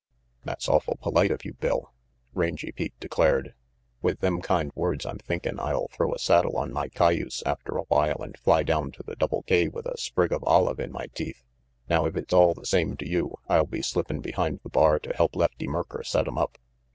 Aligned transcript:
"That's 0.43 0.67
awful 0.67 0.97
polite 0.99 1.29
of 1.29 1.45
you, 1.45 1.53
Bill," 1.53 1.93
Rangy 2.33 2.71
Pete 2.71 2.99
declared. 2.99 3.53
"With 4.01 4.19
them 4.19 4.41
kind 4.41 4.71
words 4.73 5.05
I'm 5.05 5.19
thinkin' 5.19 5.59
I'll 5.59 5.89
throw 5.89 6.11
a 6.15 6.17
saddle 6.17 6.57
on 6.57 6.73
my 6.73 6.87
cayuse 6.87 7.43
after 7.45 7.77
a 7.77 7.83
while 7.83 8.17
and 8.23 8.35
fly 8.39 8.63
down 8.63 8.89
to 8.93 9.03
the 9.03 9.15
Double 9.15 9.43
K 9.43 9.67
with 9.67 9.85
a 9.85 9.99
sprig 9.99 10.31
of 10.33 10.43
olive 10.43 10.79
in 10.79 10.91
my 10.91 11.05
teeth. 11.13 11.43
Now 11.87 12.07
if 12.07 12.15
it's 12.17 12.33
all 12.33 12.55
the 12.55 12.65
same 12.65 12.97
to 12.97 13.07
you, 13.07 13.35
I'll 13.47 13.67
be 13.67 13.83
slippin' 13.83 14.21
behind 14.21 14.61
the 14.63 14.69
bar 14.69 14.97
to 14.97 15.13
help 15.15 15.35
Lefty 15.35 15.67
Merker 15.67 16.01
set 16.03 16.27
'em 16.27 16.39
up. 16.39 16.57